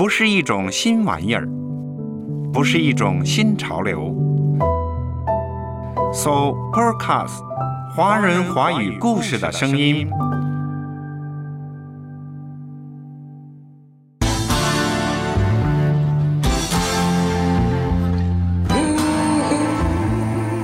[0.00, 1.46] 不是一种新玩意儿，
[2.54, 4.16] 不是一种新潮流。
[6.10, 7.42] So podcast，
[7.94, 10.08] 华人华语故事的声音。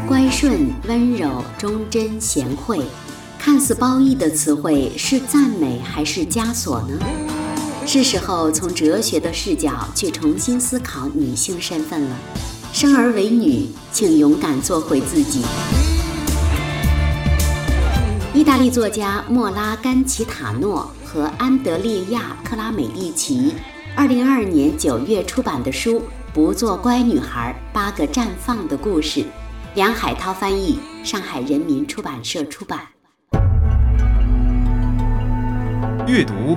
[0.08, 2.80] 乖顺、温柔、忠贞、贤惠，
[3.38, 6.98] 看似褒义的词汇，是赞美还是枷锁呢？
[7.86, 12.16] 是时候从哲学的视角去重新思考女性身份了。
[12.72, 15.44] 生而为女，请勇敢做回自己。
[18.34, 23.54] 意大利作家莫拉甘奇塔诺和安德烈亚克拉美一起，
[23.94, 26.00] 二零二二年九月出版的书
[26.34, 29.20] 《不做乖女孩：八个绽放的故事》。
[29.74, 32.80] 梁海涛翻译，上海人民出版社出版。
[36.06, 36.56] 阅读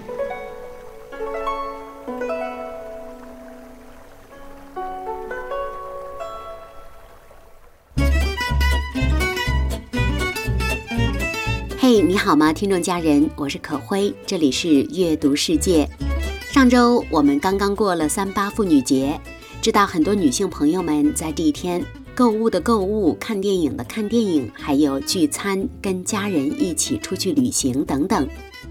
[12.31, 13.29] 好吗，听众家人？
[13.35, 15.85] 我是可辉，这里是阅读世界。
[16.49, 19.19] 上周我们刚刚过了三八妇女节，
[19.61, 21.83] 知道很多女性朋友们在这一天
[22.15, 28.25] 购物的购物、看电影的看电影，还有聚餐、跟家人一起出去旅行等等，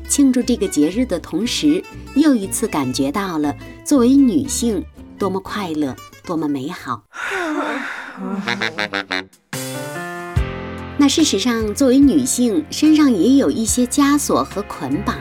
[0.09, 4.83] 庆祝这个节日的同时，又一次感觉到了作为女性
[5.19, 7.03] 多么快乐，多么美好。
[11.01, 15.17] 那事实上，作为女性，身上也有一些枷锁和捆绑。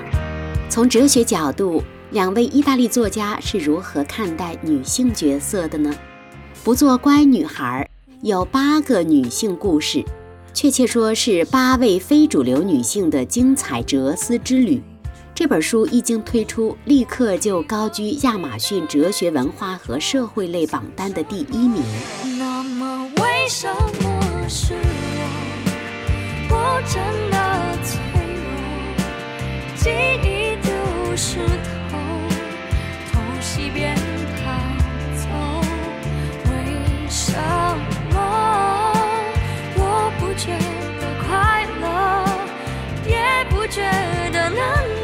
[0.67, 1.81] 从哲学角度，
[2.11, 5.95] 两位意大利作家是如何看待女性角色的呢？
[6.65, 7.89] 不做乖女孩，
[8.21, 10.03] 有八个女性故事，
[10.53, 14.83] 确切说是八位非主流女性的精彩哲思之旅。
[15.33, 21.81] 这本书一经推出，立刻就高居亚马逊哲学文化和社会类榜单的第一名。
[22.37, 24.73] 那么为什么是
[26.49, 26.99] 我真
[27.29, 27.37] 的
[27.83, 27.99] 脆
[28.35, 28.99] 弱，
[29.75, 29.89] 记
[30.23, 30.69] 忆丢
[31.15, 31.39] 石
[31.91, 31.97] 头，
[33.11, 33.95] 偷袭边
[34.37, 34.51] 逃
[35.15, 35.21] 走。
[36.45, 36.51] 为
[37.09, 37.33] 什
[38.11, 38.15] 么
[39.75, 40.57] 我不觉
[40.99, 41.83] 得快乐，
[43.07, 43.13] 也
[43.49, 43.81] 不觉
[44.31, 44.59] 得难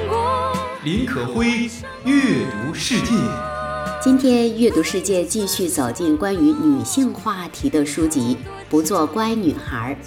[0.09, 0.53] 过？
[0.83, 1.69] 林可辉
[2.03, 3.13] 阅读世界。
[4.01, 8.37] 今天阅读世界继续走进关于女性话题的书籍，
[8.69, 9.97] 不做乖女孩。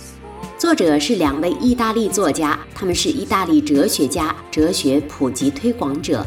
[0.59, 6.27] 作者是两位意大利作家，他们是意大利哲学家、哲学普及推广者。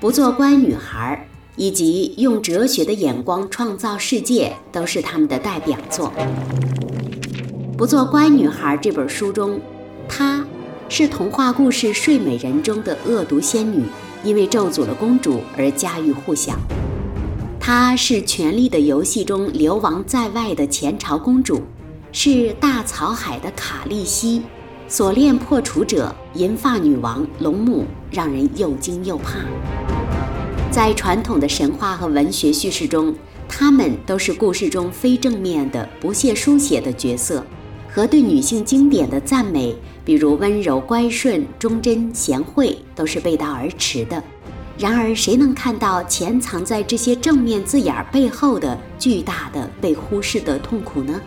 [0.00, 6.10] 不做乖女孩以及用哲学的眼光创造世界都是他们的代表作。
[7.76, 9.60] 不做乖女孩这本书中，
[10.08, 10.42] 她
[10.88, 13.84] 是童话故事《睡美人》中的恶毒仙女，
[14.24, 16.54] 因为咒诅了公主而家喻户晓。
[17.60, 21.60] 她是《权力的游戏》中流亡在外的前朝公主。
[22.12, 24.42] 是大草海的卡利西，
[24.88, 29.38] 锁链破除者，银发女王龙母，让人又惊又怕。
[30.72, 33.14] 在传统的神话和文学叙事中，
[33.48, 37.44] 她们都是故事中非正面的、不屑书写的角色，
[37.88, 44.20] 和对女性经典的赞美，比如温柔、乖顺、忠贞、贤惠，都是背道而驰的。
[44.76, 51.20] 然而，谁能看到潜藏在这些正面字眼背后的巨大的被忽视的痛苦呢？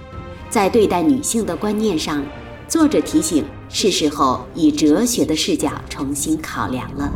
[0.54, 2.24] 在对待女性的观念上，
[2.68, 7.12] 作者提醒是时候以哲学的视角重新考量了。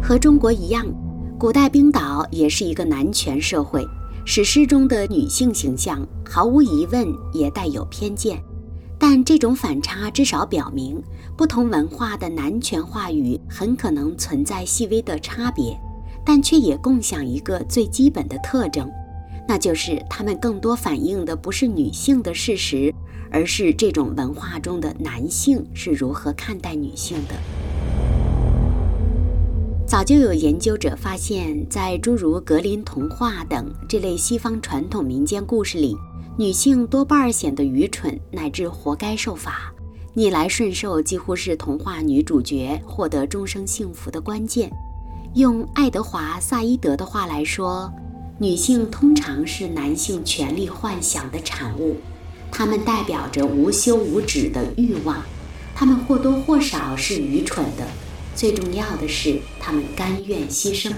[0.00, 0.86] 和中国一样，
[1.36, 3.84] 古代冰岛也是一个男权社会，
[4.24, 8.40] 史诗中的女性形象毫无疑问也带有偏见，
[8.96, 11.02] 但这种反差至少表明，
[11.36, 15.76] 不同文化的男权话语很可能存在细微的差别。
[16.24, 18.90] 但却也共享一个最基本的特征，
[19.48, 22.94] 那就是他们更多反映的不是女性的事实，
[23.30, 27.34] 而是这种文化中的男性是如何看待女性的。
[29.86, 35.94] 早就有研究者发现，在诸如格林童话等这类西方传统民间故事里，
[36.38, 39.70] 女性多半显得愚蠢，乃至活该受罚。
[40.14, 44.70] 逆来顺受几乎是童话女主角获得终生幸福的关键。
[45.34, 47.90] 用爱德华·萨伊德的话来说，
[48.38, 51.96] 女性通常是男性权力幻想的产物，
[52.50, 55.22] 她们代表着无休无止的欲望，
[55.74, 57.86] 她们或多或少是愚蠢的，
[58.34, 60.92] 最重要的是，她们甘愿牺牲。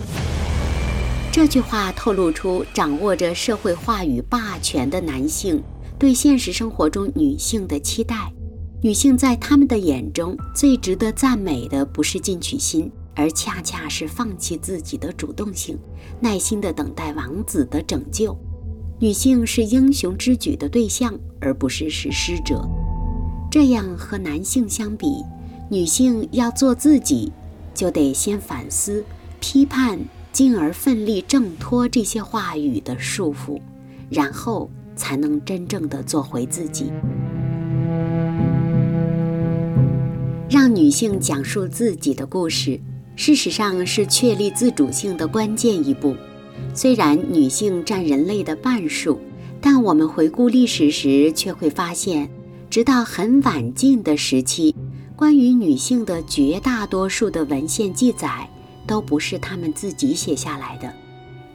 [1.30, 5.62] 这句话透露出掌握着社会话语霸权的男性
[5.96, 8.32] 对现实生活中女性的期待。
[8.82, 15.78] 女性在他们的眼中最值得赞美的不是进取心，而恰恰是放弃自己的主动性，
[16.20, 18.36] 耐心地等待王子的拯救。
[18.98, 22.68] 女性是英雄之举的对象，而不是实施者。
[23.50, 25.24] 这样和男性相比，
[25.70, 27.32] 女性要做自己，
[27.72, 29.04] 就得先反思、
[29.40, 29.98] 批判。
[30.32, 33.60] 进而奋力挣脱这些话语的束缚，
[34.10, 36.90] 然后才能真正的做回自己。
[40.50, 42.80] 让女性讲述自己的故事，
[43.16, 46.16] 事实上是确立自主性的关键一步。
[46.72, 49.18] 虽然女性占人类的半数，
[49.60, 52.28] 但我们回顾历史时却会发现，
[52.70, 54.74] 直到很晚近的时期，
[55.16, 58.48] 关于女性的绝大多数的文献记载。
[58.86, 60.92] 都不是他们自己写下来的，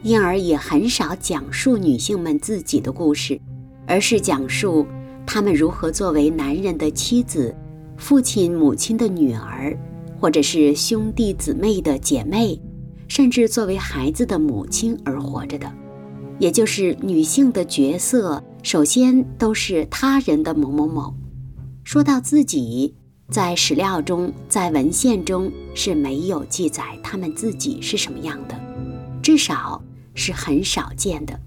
[0.01, 3.39] 因而也很少讲述女性们自己的故事，
[3.85, 4.83] 而是讲述
[5.27, 7.55] 她们如何作为男人的妻子、
[7.97, 9.77] 父亲、母亲的女儿，
[10.19, 12.59] 或者是兄弟姊妹的姐妹，
[13.07, 15.71] 甚至作为孩子的母亲而活着的。
[16.37, 21.13] 也就是女性的角色，首先都是他人的某某某。
[21.83, 22.95] 说到自己。
[23.31, 28.59] 在史料中，在文献中是没有记载她们自己是什么样的，
[29.21, 29.79] 至少
[30.15, 31.39] 是很少见的。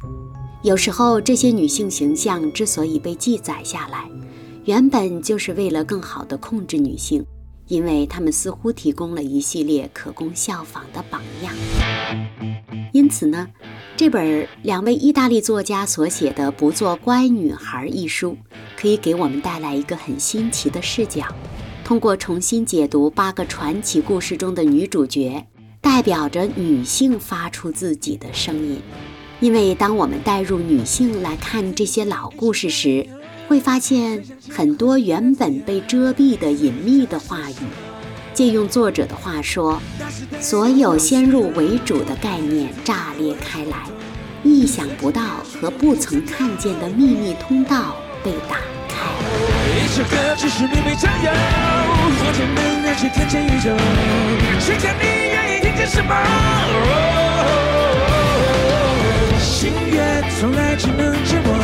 [0.62, 4.08] 有时候，这些女性形象之所以被记载下来，
[4.64, 7.26] 原本就是为了更好地控制女性，
[7.66, 11.54] 因为他们似乎提供了一系列可供效仿的榜样。
[12.92, 13.48] 因此呢，
[13.96, 18.36] 这本两位意大利作家所写的《不做乖女孩》一书，
[18.76, 21.24] 可以给我们带来一个很新奇的视角。
[21.84, 25.46] 通过重新解读八个传奇故事中的女主角，
[25.80, 28.80] 代表着女性发出自己的声音。
[29.40, 33.06] 因为当我们带入女性来看这些老故事时，
[33.52, 37.54] 会发现很多原本被遮蔽的隐秘的话语。
[38.32, 39.78] 借用作者的话说，
[40.40, 43.76] 所有先入为主的概念炸裂开来，
[44.42, 47.94] 意想不到和不曾看见的秘密通道
[48.24, 48.56] 被打
[48.88, 48.96] 开。
[55.90, 56.16] 什么？
[59.38, 61.54] 心愿从来只能折磨，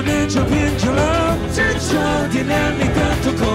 [0.00, 3.46] 为何不能就变成了执着点亮你的瞳孔？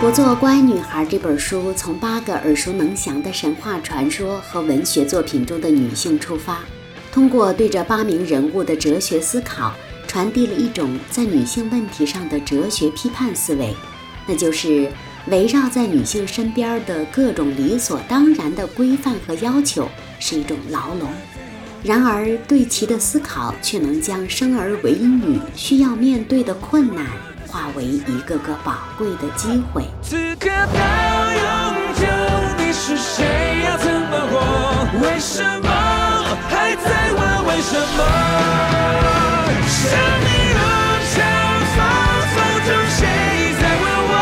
[0.00, 6.60] 不做乖女孩这本书从八个耳熟能详的神话传说和文学作品中的女性出发，
[7.10, 9.72] 通过对这八名人物的哲学思考。
[10.06, 13.74] 传递了一种在女性问题上的哲学批判思维，
[14.28, 14.88] 那就是
[15.26, 19.88] 围绕在女性身边的各种理所当然的规范和要求
[20.20, 21.08] 是一种牢笼，
[21.84, 27.04] 然而对其的思考却能将生而为女需要面对的困难
[27.46, 29.84] 化为一个个宝贵的机会。
[30.00, 30.80] 此刻到
[31.36, 31.44] 永
[31.92, 32.06] 久，
[32.56, 33.26] 你是谁？
[33.66, 34.40] 要怎么活？
[35.02, 35.68] 为什么
[36.48, 38.00] 还在问为什么？
[39.68, 39.84] 生
[40.24, 40.64] 命如
[41.12, 41.20] 长
[41.76, 41.84] 风，
[42.32, 43.04] 风中谁
[43.60, 44.16] 在问我？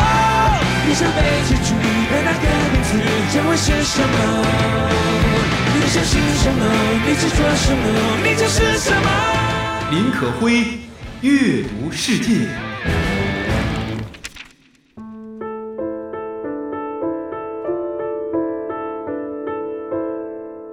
[0.85, 1.71] 你想被记住
[2.11, 2.99] 的那个名字
[3.33, 4.11] 将会是什么？
[5.93, 6.65] 你相信什么？
[7.07, 7.87] 你执着什么？
[8.27, 9.91] 你就是什么？
[9.91, 10.63] 林可辉，
[11.21, 12.47] 阅读世界。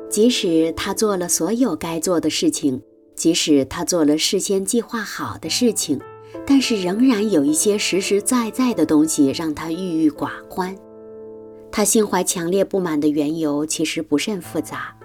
[0.08, 2.80] 即使他做了所有该做的事情。
[3.14, 6.00] 即使他做了事先计划好的事情，
[6.46, 10.74] 但是仍然有一些实实在在的东西让他郁郁寡欢。
[11.70, 14.96] 他心怀强烈不满的缘由其实不甚复杂，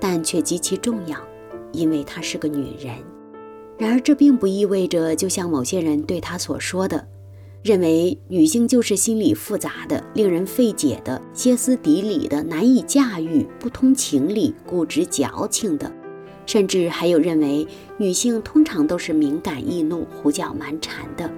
[0.00, 1.18] 但却极其重要，
[1.72, 2.94] 因为她是个女人。
[3.78, 7.06] 然而，这并不意味着，就像某些人对她所说的，
[7.62, 15.90] 认为女性就是心理复杂的、令人费解的、歇斯底里的、难以驾驭、不通情理、固执矫情的。
[16.46, 17.64] 甚至还有认为
[17.96, 21.30] 女性通常都是敏感易怒、胡搅蛮缠的，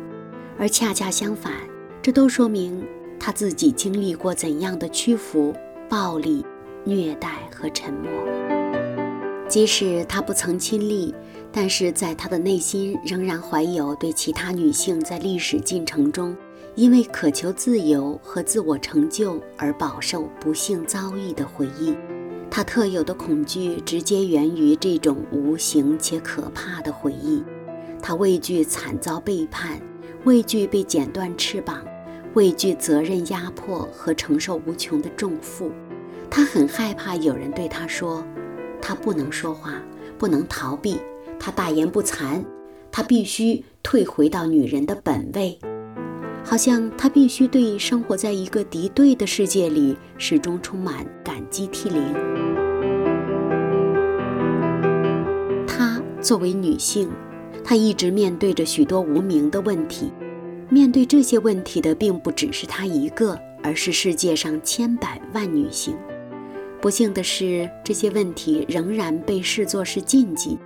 [0.58, 1.52] 而恰恰相反，
[2.00, 2.82] 这都说明
[3.20, 5.54] 她自己经历过怎样的屈服、
[5.88, 6.44] 暴力、
[6.84, 8.10] 虐待和沉默。
[9.52, 11.14] 即使她不曾亲历，
[11.52, 16.34] 但是在她的内心仍然怀有对其他女性在历史进程中
[16.74, 21.94] 因为渴求自由和自我成就而饱受不幸遭遇的回忆。
[22.50, 27.44] 他特有的恐惧直接源于这种无形且可怕的回忆。
[28.00, 29.78] 他畏惧惨遭背叛，
[30.24, 31.84] 畏惧被剪断翅膀，
[32.32, 35.70] 畏惧责任压迫和承受无穷的重负。
[36.30, 38.24] 他很害怕有人对他说
[38.82, 39.80] ：“他不能说话，
[40.18, 40.98] 不能逃避，
[41.38, 42.44] 他大言不惭，
[42.90, 45.58] 他必须退回到女人的本位。”
[46.44, 52.02] 好像他必须对生活在一个敌对的世界里始终充满感激涕零。
[55.64, 57.08] 她作为女性，
[57.62, 60.12] 她一直面对着许多无名的问题。
[60.68, 65.96] 面对这些问题的，并不只是她一个，而是世界上千百万女性。
[66.82, 70.58] 不幸的是，这些问题仍然被视作是禁忌，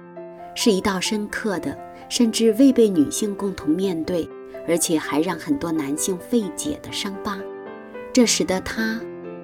[0.54, 1.76] 是一道深刻的，
[2.08, 4.26] 甚至未被女性共同面对。
[4.68, 7.38] 而且还让很多男性费解的伤疤，
[8.12, 9.00] 这使得他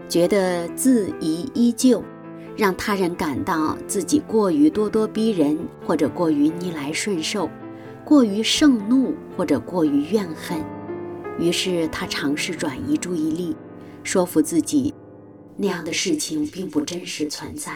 [0.08, 2.02] 觉得自疑依旧，
[2.56, 7.48] 让他人感到自己过于咄咄逼人，或者过于逆来顺受，
[8.04, 10.58] 过于盛怒或者过于怨恨。
[11.38, 13.54] 于是他尝试转移注意力，
[14.02, 14.92] 说服自己
[15.62, 17.72] 那样的事情并不真实存在。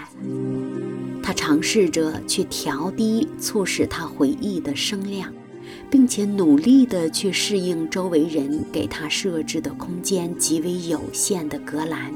[1.22, 5.32] 他尝试着去调低促使他回忆的声量。
[5.90, 12.12] 并且努力地去适应周围人给他设置的空间极为有限的隔栏。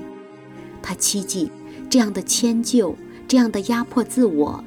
[0.83, 1.51] 他期冀
[1.89, 2.95] 这样的迁就，
[3.29, 4.63] 这样的压迫自我，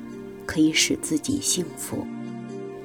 [0.46, 2.06] 可以使自己幸福。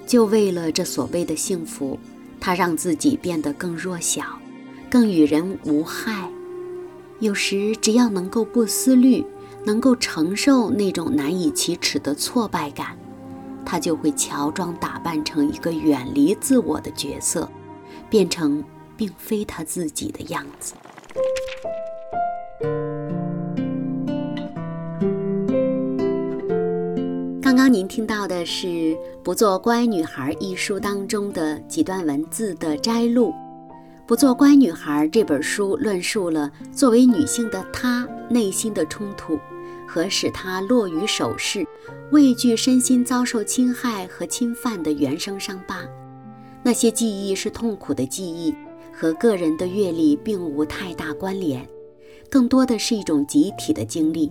[0.06, 1.98] 就为了这所谓的幸福，
[2.40, 4.22] 他让自己变得更弱小，
[4.88, 6.30] 更与人无害。
[7.20, 9.26] 有时，只要能够不思虑，
[9.64, 12.96] 能够承受那种难以启齿的挫败感。
[13.64, 17.50] 他就会乔装打扮成一个远离自我的角色，
[18.08, 18.62] 变成
[18.96, 20.75] 并非他自己的样子。
[27.42, 28.66] 刚刚您听到的是
[29.25, 33.30] 《不做乖女孩》一书当中的几段文字的摘录。
[34.08, 39.38] 《不做乖女孩》这本书论述了作为女性的她内心的冲突。
[39.86, 41.66] 和使她落于手势、
[42.10, 45.82] 畏惧身心遭受侵害和侵犯的原生伤疤，
[46.62, 48.54] 那些记忆是痛苦的记忆，
[48.92, 51.66] 和个人的阅历并无太大关联，
[52.30, 54.30] 更多的是一种集体的经历。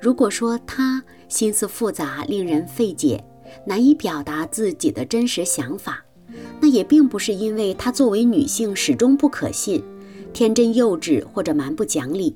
[0.00, 3.24] 如果说他心思复杂、令人费解、
[3.64, 6.04] 难以表达自己的真实想法，
[6.60, 9.82] 那也并不是因为她作为女性始终不可信、
[10.32, 12.34] 天真幼稚或者蛮不讲理。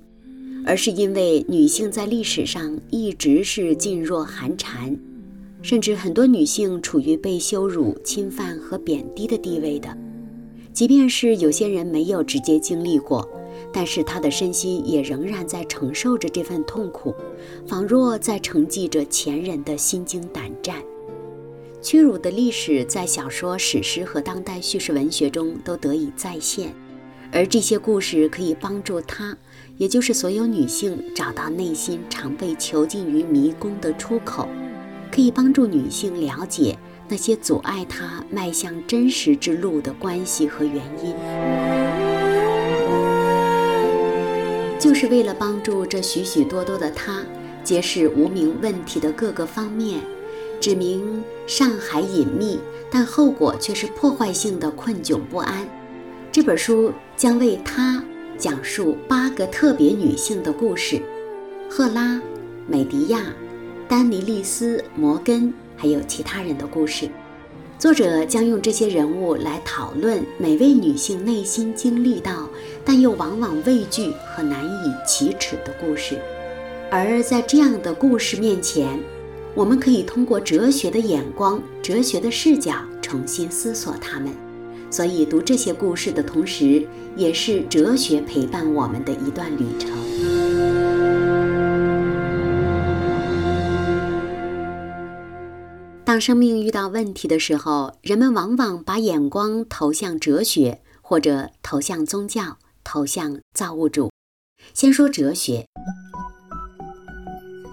[0.64, 4.96] 而是因为女性在历史上一直是噤若寒蝉，
[5.60, 9.96] 甚至很多女性处于被羞辱、侵犯和贬低的地位的。
[10.72, 13.28] 即便是有些人没有直接经历过，
[13.72, 17.12] 但是她的身心也仍然在承受着这份痛苦，
[17.66, 20.76] 仿若在承继着前人的心惊胆战。
[21.82, 26.72] 屈辱的历史在小说、史诗和当代叙事文学中都得以再现，
[27.32, 29.36] 而这些故事可以帮助她。
[29.78, 34.48] 也就是所有女性找到内心常被囚禁于迷宫的出口，
[35.10, 41.12] 可以帮助女性了解那些阻碍她迈向真实之路的关系和原因。
[44.78, 47.24] 就是为了帮助这许许多多的她
[47.64, 50.00] 揭示无名问题的各个方面，
[50.62, 55.68] 指明上海隐秘但后果却是破坏性的困窘不安。
[56.30, 58.02] 这本书将为她。
[58.38, 61.00] 讲述八个特别女性的故事：
[61.70, 62.20] 赫拉、
[62.66, 63.26] 美迪亚、
[63.86, 67.08] 丹尼利斯、摩根，还有其他人的故事。
[67.78, 72.48] 作者将用这些人物来讨论每位女性内心经历到，
[72.84, 76.18] 但又往往畏惧和难以启齿的故事。
[76.90, 78.98] 而在这样的故事面前，
[79.54, 84.32] 我们可以通过哲学的眼光、哲学的视角重新思索它们。
[84.90, 89.90] 所以，读这些故事的同时，也是哲学陪伴我们的一段旅程。
[96.04, 104.10] 当生命遇到问题的时候，人们往往把眼光投向哲学，或者投向宗教，投向造物主。
[104.74, 105.66] 先说哲学，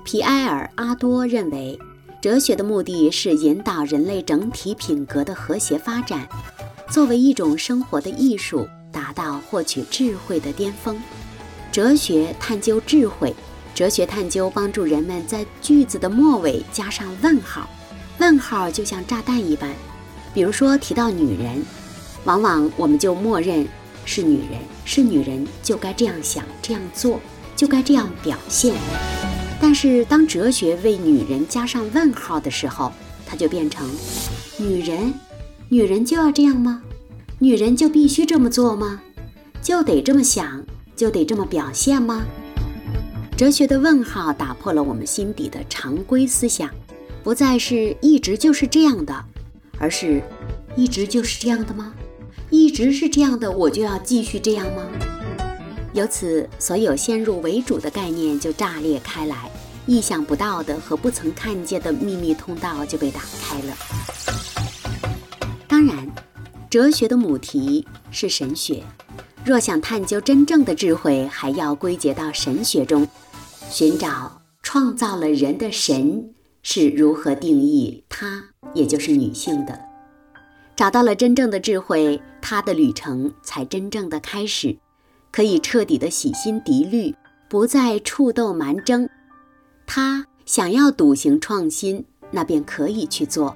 [0.03, 1.77] 皮埃尔·阿多认为，
[2.21, 6.27] 哲学的目的是引导人类整体品格的和谐发展。
[6.89, 10.99] 作为一种生活的艺术，达到获取智慧的巅峰。
[11.71, 13.35] 哲学探究智慧，
[13.75, 17.69] 哲学探究帮助人们在句子的末尾加上问号，
[18.19, 19.69] 问号就像炸弹一般。
[20.33, 21.63] 比如说提到女人，
[22.23, 23.67] 往往我们就默认
[24.05, 27.19] 是女人，是女人就该这样想、这样做，
[27.55, 28.73] 就该这样表现。
[29.61, 32.91] 但是当哲学为女人加上问号的时候，
[33.25, 33.87] 它就变成：
[34.57, 35.13] 女人，
[35.67, 36.81] 女人就要这样吗？
[37.39, 39.01] 女人就必须这么做吗？
[39.61, 40.63] 就得这么想，
[40.95, 42.25] 就得这么表现吗？
[43.35, 46.69] 哲学的问号打破了我们心底的常规思想，
[47.23, 49.25] 不再是一直就是这样的，
[49.77, 50.21] 而是
[50.75, 51.93] 一直就是这样的吗？
[52.49, 55.18] 一直是这样的，我就要继续这样吗？
[55.99, 59.51] 由此，所有先入为主的概念就炸裂开来，
[59.85, 63.75] 意想不到的和不曾看见的秘密通道就被打开了。
[65.67, 66.09] 当然，
[66.69, 68.81] 哲学的母题是神学。
[69.43, 73.05] 若想探究真正的智慧，还要归结到神学中，
[73.69, 78.41] 寻找创造了人的神是如何定义他，
[78.73, 79.77] 也就是女性的。
[80.77, 84.77] 找到了真正的智慧，他的旅程才真正的开始，
[85.31, 87.15] 可以彻底的洗心涤虑，
[87.47, 89.09] 不再触斗蛮争。
[89.85, 93.55] 他想要笃行创新，那便可以去做；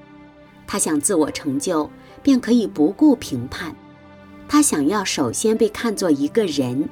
[0.67, 1.89] 他想自我成就，
[2.21, 3.75] 便可以不顾评判。
[4.47, 6.87] 他想要首先被看作一个人，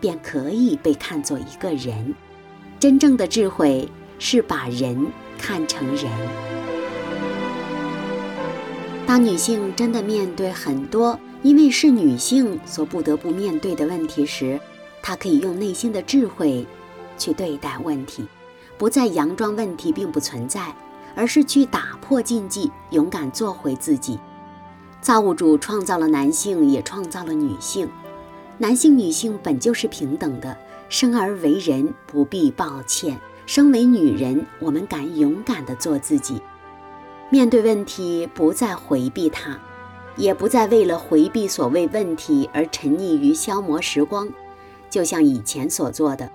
[0.00, 2.14] 便可以被看作一个人。
[2.80, 3.88] 真正的智慧
[4.18, 5.06] 是把人
[5.38, 6.10] 看成人。
[9.06, 14.58] 当女性真的面对很多因为是女性所不得不面对的问题时，
[15.02, 16.66] 她可以用内心的智慧
[17.18, 18.26] 去对待问题，
[18.78, 20.74] 不再佯装问题并不存在，
[21.14, 24.18] 而是去打破禁忌，勇敢做回自己。
[25.02, 27.86] 造物主创造了男性，也创造了女性。
[28.56, 30.56] 男性、女性本就是平等的。
[30.88, 36.40] 生而为人，不必抱歉；身为女人，我们敢勇敢地做自己。
[37.28, 39.58] 面对问题，不再回避它，
[40.16, 44.28] 也不再为了回避所谓问题而沉溺于消磨时光。
[44.90, 46.30] 就像以前所做的，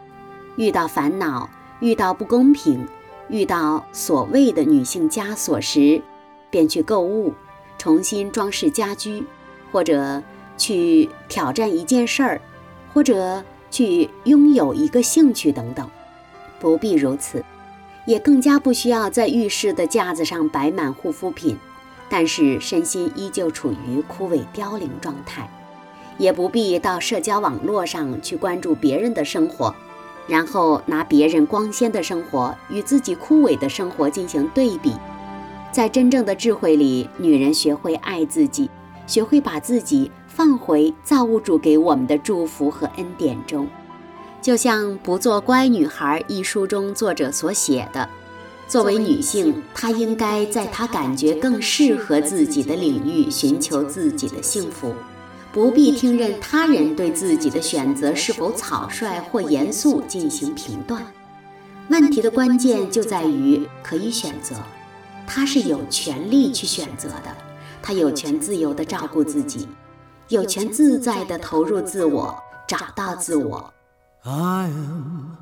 [0.56, 2.88] 遇到烦恼、遇到不公平、
[3.30, 6.02] 遇到所谓的女性枷锁时，
[6.50, 7.34] 便去购物。
[7.78, 9.24] 重新装饰家居，
[9.72, 10.22] 或者
[10.58, 12.42] 去挑战一件事儿，
[12.94, 15.90] 或者去拥有一个兴趣等等，
[16.60, 17.42] 不必如此，
[18.06, 21.58] 也更加不需要在浴室的架子上摆满护肤品，
[22.10, 25.50] 但是身心依旧处于枯萎凋零状态，
[26.18, 29.74] 也不必到社交网络上去关注别人的生活，
[30.28, 34.94] 然后拿别人光鲜的生活与自己枯萎的生活进行对比。
[35.72, 38.70] 在真正的智慧里，女人学会爱自己，
[39.06, 43.68] 学会把自己放回造物主给我们的祝福和恩典中。
[44.42, 48.10] 就像《不做乖女孩》一书中作者所写的：
[48.70, 54.94] 作为女性，她应该在她感觉更适合自己的领域寻求自己的幸福，
[55.52, 61.04] 不必听任他人对自己的选择是否草率或严肃进行评断。
[61.90, 64.56] 问题的关键就在于可以选择。
[65.26, 67.36] 她是有权利去选择的，
[67.82, 69.68] 她有权自由地照顾自己，
[70.28, 72.36] 有权自在地投入自我，
[72.68, 73.74] 找到自我。
[74.22, 75.38] I am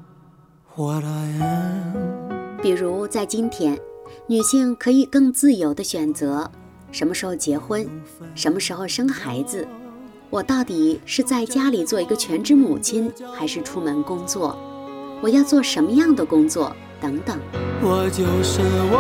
[0.78, 2.27] what I am.
[2.62, 3.78] 比如在今天，
[4.26, 6.50] 女性可以更自由地选择
[6.91, 7.89] 什么时候结婚，
[8.34, 9.65] 什么时候生孩子。
[10.30, 14.58] 我到底是在家里做一个全职母亲，还是出门工作？
[15.22, 16.76] 我要做什么样的工作？
[17.00, 17.38] 等等。
[17.82, 18.60] 我就是
[18.91, 18.98] 我。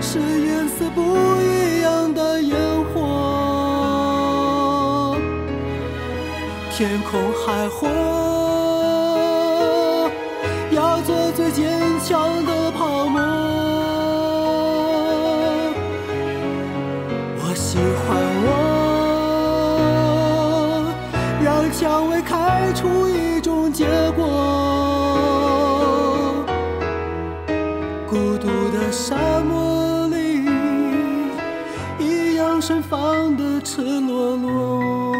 [0.00, 1.00] 是颜色不
[1.40, 2.58] 一样的烟
[2.92, 5.16] 火，
[6.72, 7.88] 天空海阔，
[12.12, 13.22] 坚强的泡沫。
[17.38, 18.52] 我喜欢我，
[21.42, 24.26] 让蔷薇开出一种结果。
[28.06, 30.44] 孤独的沙漠里，
[31.98, 33.58] 一样盛放的。
[33.64, 35.16] 赤裸裸。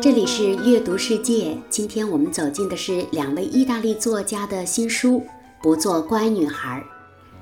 [0.00, 5.18] 这里是阅读世界，今天我们走进的是两位意大利作家的新书
[5.62, 6.80] 《不做乖女孩》。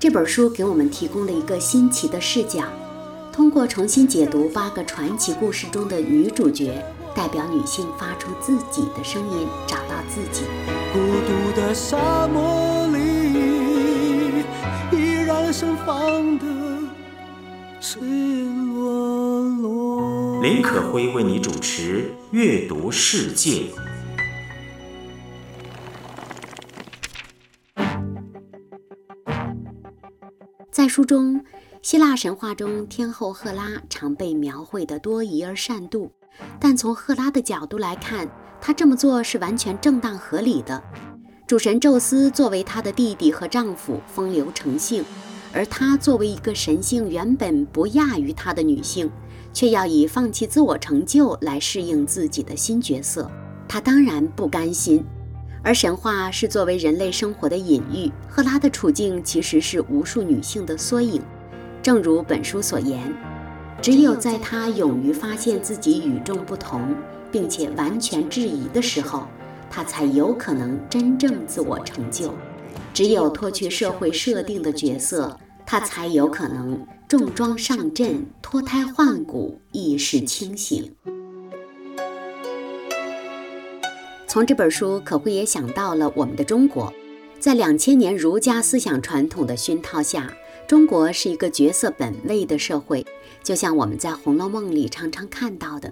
[0.01, 2.65] 这本书给我们提供了一个新奇的视角，
[3.33, 10.45] 通过重新解读八个传奇故事中的女主角，代表女性发出自己的声音，找到自己。
[10.93, 14.45] 孤独的沙漠里，
[14.91, 16.45] 依然盛放的
[17.81, 20.43] 赤裸裸。
[20.43, 23.51] 林可辉为你主持《阅读世界》。
[30.79, 31.45] 在书中，
[31.83, 36.09] 希腊神话中天后赫拉常被描绘的多疑而善妒，
[36.61, 40.81] 但从赫拉的角度来看，她这么做是完全正当合理的。
[41.49, 45.05] 主神宙斯作为她的弟弟和丈夫，风流成性，
[45.53, 49.11] 而她作为一个神性原本不亚于她的女性，
[49.53, 53.29] 却要以放弃自我成就来适应自己的新角色，
[53.67, 55.05] 她当然不甘心。
[55.63, 61.21] 而神话是作为人类生活的隐喻，赫拉的处境其实是无数女性的缩影。
[61.83, 63.13] 正如本书所言，
[63.81, 66.95] 只有在她勇于发现自己与众不同，
[67.31, 69.27] 并且完全质疑的时候。
[69.71, 72.33] 她才有可能真正自我成就。
[72.95, 80.91] 只有脱去社会设定的角色，她才有可能重装上阵、脱胎换骨、意识清醒。
[84.29, 86.93] 从这本书，可会也想到了我们的中国，
[87.41, 90.31] 在两千年儒家思想传统的熏陶下，
[90.67, 93.05] 中国是一个角色本位的社会。
[93.43, 95.91] 就像我们在《红楼梦》里常常看到的，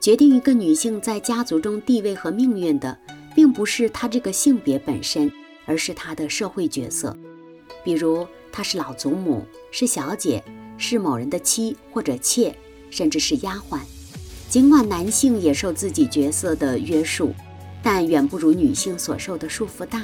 [0.00, 2.98] 决定一个女性在家族中地位和命运的。
[3.34, 5.28] 并不是她这个性别本身，
[5.66, 7.16] 而是她的社会角色。
[7.82, 10.40] 比如，她是老祖母，是小姐，
[10.78, 12.54] 是某人的妻或者妾，
[12.90, 13.80] 甚至是丫鬟。
[14.48, 17.34] 尽管男性也受自己角色的约束，
[17.84, 20.02] 但远不如女性所受的束缚大。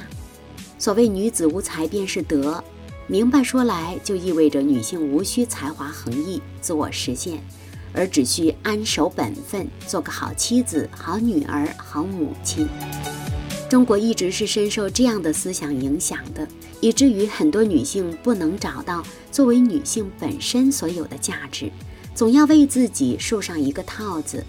[0.77, 2.63] 所谓“女子无才便是德”，
[3.07, 7.43] 明白说来，就意味着女性无需才华横溢、自我实现，
[7.91, 12.67] 而只需安守本分，做个好妻子、好女儿、好母亲。
[13.67, 16.47] 中国一直是深受这样的思想影响的，
[16.81, 21.71] 以至于很多女性不能找到作为女性本身所有的价值，
[22.13, 24.43] 总要为自己束上一个套子：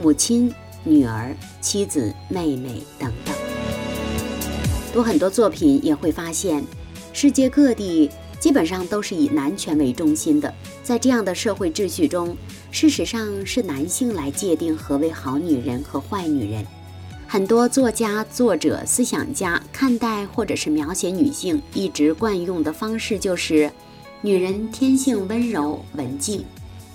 [0.00, 0.52] 母亲、
[0.84, 3.34] 女儿、妻子、妹妹等等。
[4.92, 6.64] 读很多作品也会发现，
[7.12, 10.52] 世界各地基本上都是以男权为中心的。
[10.82, 12.36] 在这样的社会秩序中，
[12.70, 16.66] 事实上是男性来界定何为好女人和坏女人。
[17.28, 23.70] 很多作家、作者、思想家看待或者是描写女性，一直惯用的方式就是：
[24.20, 26.44] 女人天性温柔文静，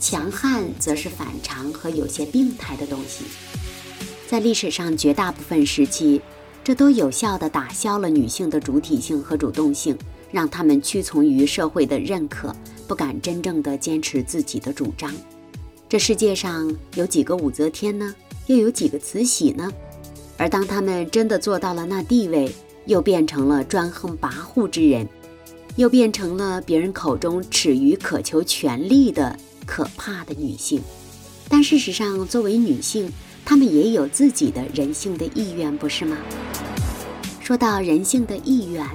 [0.05, 3.25] 强悍则是反常和有些病态的东西。
[4.27, 6.21] 在历史上绝大部分时期，
[6.63, 9.97] 这都有效地打消了女性的主体性和主动性，
[10.31, 12.55] 让她们屈从于社会的认可，
[12.87, 15.11] 不敢真正的坚持自己的主张。
[15.89, 18.13] 这世界上有几个武则天呢？
[18.45, 19.71] 又有几个慈禧呢？
[20.37, 22.53] 而当他们真的做到了那地位，
[22.85, 25.09] 又变成了专横跋扈之人，
[25.77, 29.35] 又变成了别人口中耻于渴求权力的
[29.65, 30.81] 可怕的女性。
[31.49, 33.11] 但事实上，作为女性，
[33.43, 36.17] 她们也有自己的人性的意愿，不是吗？
[37.41, 38.87] 说到人性的意愿，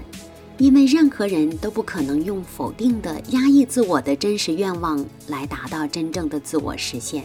[0.59, 7.25] 因为任何人都不可能用否定的、压抑自我的真实愿望来达到真正的自我实现。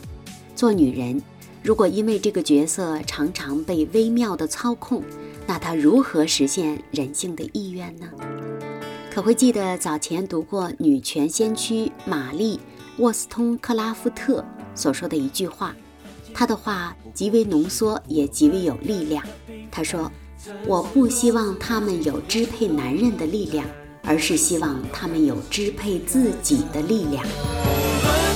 [0.55, 1.21] 做女人。
[1.63, 5.01] 如果因为这个角色常常被微妙的操控，
[5.47, 8.07] 那她如何实现人性的意愿呢？
[9.11, 12.57] 可会记得早前读过女权先驱玛丽·
[12.97, 15.75] 沃斯通克拉夫特所说的一句话，
[16.33, 19.21] 他的话极为浓缩，也极为有力量。
[19.69, 20.09] 他说
[20.65, 23.65] ：“我不希望他们有支配男人的力量，
[24.03, 27.25] 而是希望他们有支配自己的力量。”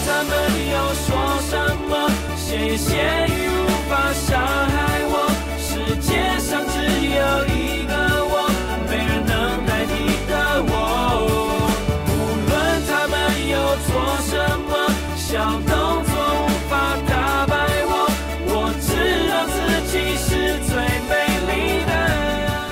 [0.06, 0.32] 他们
[0.74, 1.08] 要说
[1.50, 1.54] 什
[1.88, 4.38] 么谢谢无法伤
[4.70, 4.79] 害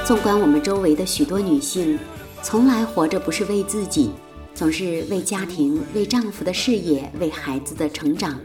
[0.07, 1.99] 纵观我们周围的许多女性，
[2.41, 4.11] 从来活着不是为自己，
[4.55, 8.39] 总是为家庭、为丈夫的事业、为孩子的成长。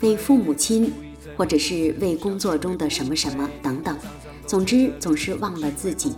[0.00, 0.92] 为父母亲，
[1.36, 3.96] 或者是为工作中的什么什么等等，
[4.44, 6.16] 总之总是忘了自己。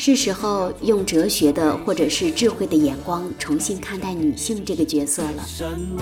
[0.00, 5.44] 是时候用哲学的或者是智慧的眼光重新看待女性这个角色了。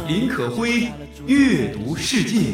[0.07, 0.87] 林可辉
[1.27, 2.53] 阅读世界，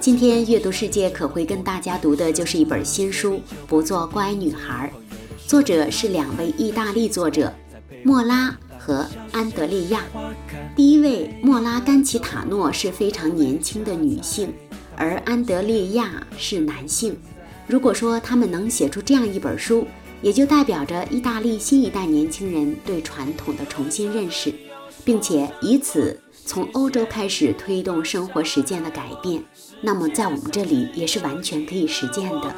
[0.00, 3.34] 今天阅读世界可会跟大家读的就是一本新书
[3.66, 4.90] 《不做乖女孩》，
[5.46, 7.52] 作者是两位意大利作者，
[8.02, 8.56] 莫拉。
[8.78, 10.00] 和安德烈亚，
[10.74, 14.52] 第一位莫拉甘奇塔诺是非常年轻的女性，
[14.96, 17.16] 而安德烈亚是男性。
[17.68, 19.86] 如果说他们能写出这样一本书，
[20.22, 24.54] 也就代表着意大利新一代年轻人对传统的重新认识，
[25.04, 29.42] 并且以此从欧洲开始推动生活实践的改变。
[29.80, 32.54] 那么在我们这里也是完全可以实践的。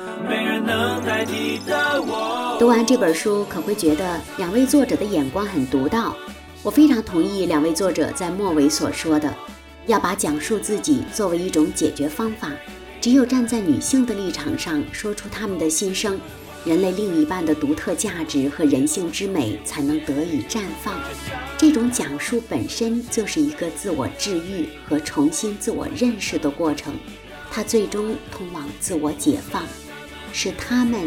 [2.59, 6.15] 读完这本书，可会觉得两位作者的眼光很独到。
[6.63, 9.35] 我非常同意两位作者在末尾所说的，
[9.87, 12.53] 要把讲述自己作为一种解决方法。
[13.01, 16.19] 只有站在女性的立场上，说出他们的心声，
[16.65, 20.99] 人类另一半的独特价值和人性之美才能得以绽放。
[21.59, 26.95] 这种讲述本身就是一个自我治愈和重新自我认识的过程，
[27.51, 29.63] 它最终通往自我解放，
[30.33, 31.01] 使他们，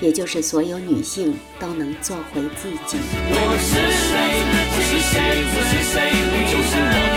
[0.00, 2.96] 也就是所有女性都能做回自己。
[3.28, 4.16] 我是谁？
[4.72, 5.20] 我是谁？
[5.52, 5.94] 我是谁？
[6.32, 7.11] 你就是我，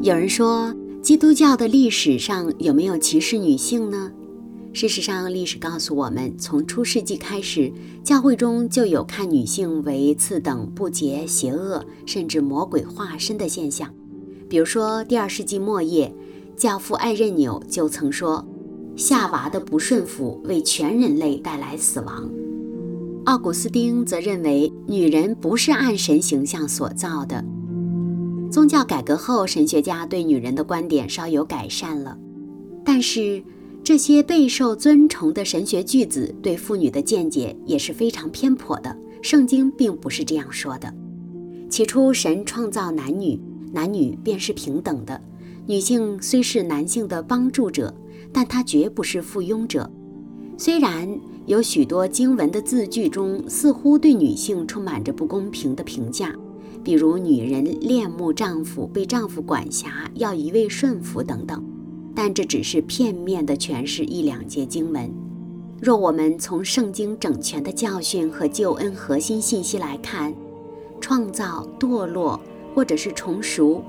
[0.00, 4.12] 有人说，基督教的历史上有没有歧视女性呢？
[4.72, 7.72] 事实上，历史告诉我们，从初世纪开始，
[8.04, 13.92] 教会中就有看女性为次等、不洁、邪恶，甚至魔鬼化身的现象。
[14.48, 16.14] 比如说，第二世纪末叶，
[16.56, 18.46] 教父艾任纽就曾说
[18.94, 22.30] ：“夏娃的不顺服为全人类带来死亡。”
[23.26, 27.44] 奥古斯丁则认为，女人不是按神形象所造的。
[28.50, 32.18] 宗教改革后，神学家对女人的观点稍有改善了，
[32.84, 33.42] 但是
[33.84, 38.96] 这些备受尊崇的神学句子对妇女的见解也是非常偏颇的。
[39.20, 40.92] 圣经并不是这样说的。
[41.68, 43.38] 起初，神创造男女，
[43.72, 45.20] 男女便是平等的。
[45.66, 47.94] 女性虽是男性的帮助者，
[48.32, 49.90] 但她绝不是附庸者。
[50.56, 56.34] 虽然有许多经文的字句中似乎对女性充满着不公平的评价。
[56.84, 61.62] 比如女人恋慕丈夫，被丈夫管辖，要一味顺服等等，
[62.14, 65.12] 但这只是片面的诠释一两节经文。
[65.80, 70.34] 若我们从圣经整全的教训和救恩核心信息来看，
[71.00, 72.40] 创造、堕落
[72.74, 73.82] 或者是重赎，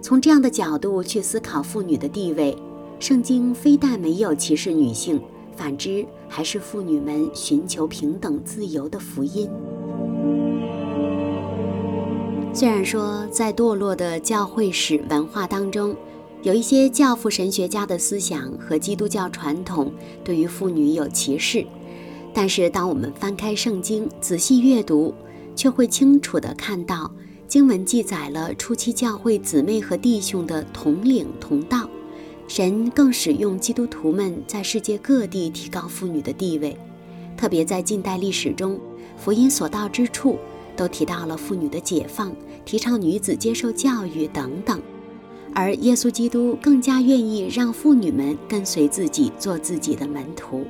[0.00, 2.56] 从这样的角度去思考妇女的地位，
[2.98, 5.20] 圣经非但没有歧视女性，
[5.56, 9.48] 反之还是妇女们寻求平等自由的福音。
[12.54, 15.96] 虽然说在堕落的教会史文化当中，
[16.42, 19.90] 有一些教父神学家的思想和基督教传统
[20.22, 21.64] 对于妇女有歧视，
[22.34, 25.14] 但是当我们翻开圣经仔细阅读，
[25.56, 27.10] 却会清楚地看到
[27.48, 31.88] 经文记载了初期教会姊妹和弟兄的同领同道，
[32.46, 36.76] 神更使用基督徒们在世界各地提高妇女的地位，
[37.34, 38.78] 特别在近代历史中，
[39.16, 40.36] 福音所到之处。
[40.76, 44.80] 都提到了妇女的解放，提倡女子接受教育等等，
[45.54, 50.64] 而耶稣基督更加愿意让妇女们跟随自己，做自己的门徒。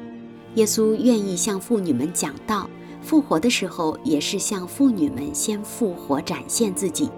[0.57, 2.69] 耶稣愿意向妇女们讲道，
[3.01, 7.09] 复活的时候也是向妇女们先复活，展现自己，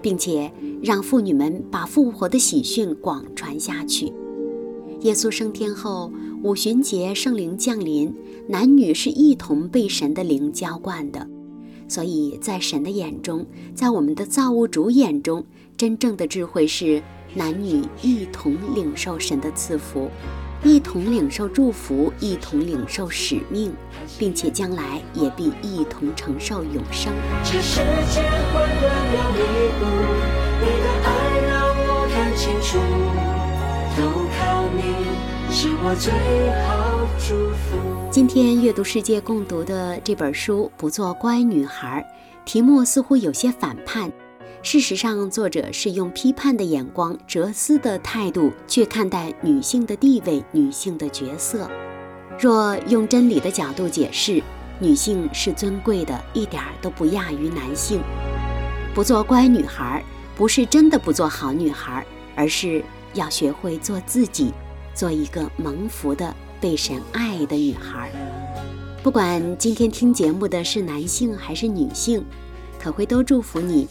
[0.00, 0.50] 并且
[0.82, 4.12] 让妇女们把复活的喜讯广传下去。
[5.00, 6.10] 耶稣升天后，
[6.42, 8.14] 五旬节圣灵降临，
[8.48, 11.28] 男女是一同被神的灵浇灌的。
[11.88, 15.44] 所以在神的眼中，在我们的造物主眼中，
[15.76, 17.02] 真正的智慧是
[17.34, 20.10] 男女一同领受神的赐福，
[20.64, 23.72] 一同领受祝福，一同领受使命，
[24.18, 27.12] 并且将来也必一同承受永生。
[27.44, 28.20] 这世界
[28.52, 29.40] 混乱了迷
[29.80, 29.84] 雾，
[30.60, 31.08] 你的爱
[31.46, 32.78] 让我看清楚，
[33.96, 34.00] 都
[34.36, 34.80] 靠你
[35.54, 36.10] 是我最
[36.66, 36.85] 好。
[38.10, 42.06] 今天阅读世界共读的这本书《不做乖女孩》，
[42.44, 44.12] 题目似乎有些反叛。
[44.62, 51.70] 事实上，作者是用批判的眼光、哲思的态度去看待女性的地位、女性的角色。
[52.38, 54.42] 若用真理的角度解释，
[54.78, 58.00] 女性是尊贵的，一点都不亚于男性。
[58.94, 60.04] 不做乖女孩，
[60.36, 62.82] 不是真的不做好女孩，而是
[63.14, 64.52] 要学会做自己，
[64.94, 66.34] 做一个蒙福的。
[66.66, 68.10] 被神爱的女孩，
[69.00, 72.24] 不管今天听节目的是男性还是女性，
[72.76, 73.86] 可会都祝福你，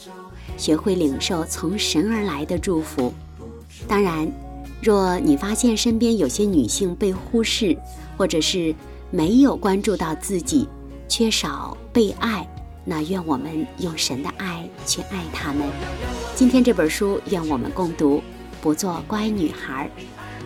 [0.58, 3.14] 学会领受从神而来的祝福。
[3.88, 4.30] 当然，
[4.82, 7.78] 若你发现身边有些女性被忽视，
[8.18, 8.76] 或者是
[9.10, 10.68] 没有关注到自己，
[11.08, 12.46] 缺少被爱，
[12.84, 15.66] 那愿我们用神的爱去爱她们。
[16.36, 18.22] 今天这本书，愿我们共读，
[18.66, 19.88] 不做乖女孩。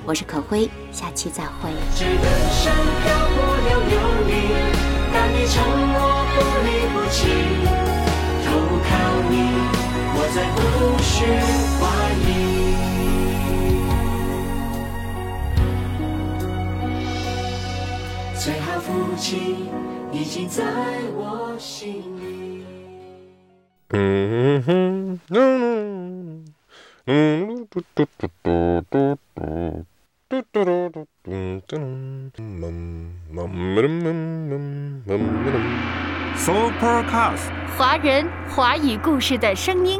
[0.06, 1.70] 我是可辉，下期再会。
[18.38, 19.56] 最好父亲
[20.12, 20.66] 已经在
[21.16, 22.66] 我心里。
[23.92, 26.39] 嗯哼，嗯
[27.10, 27.66] 嗯。
[36.38, 40.00] Supercast，华人华语故事的声音。